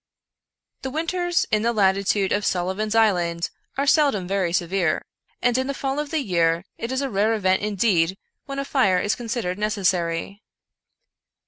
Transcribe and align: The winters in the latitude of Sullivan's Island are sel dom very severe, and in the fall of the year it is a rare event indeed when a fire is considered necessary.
The 0.81 0.89
winters 0.89 1.45
in 1.51 1.61
the 1.61 1.71
latitude 1.73 2.31
of 2.31 2.43
Sullivan's 2.43 2.95
Island 2.95 3.51
are 3.77 3.85
sel 3.85 4.09
dom 4.11 4.27
very 4.27 4.51
severe, 4.51 5.03
and 5.43 5.55
in 5.59 5.67
the 5.67 5.75
fall 5.75 5.99
of 5.99 6.09
the 6.09 6.21
year 6.23 6.65
it 6.79 6.91
is 6.91 7.01
a 7.01 7.09
rare 7.11 7.35
event 7.35 7.61
indeed 7.61 8.17
when 8.45 8.57
a 8.57 8.65
fire 8.65 8.97
is 8.97 9.13
considered 9.13 9.59
necessary. 9.59 10.41